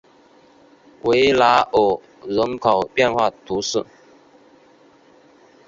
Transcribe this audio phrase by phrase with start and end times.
[1.03, 3.85] 维拉尔人口变化图示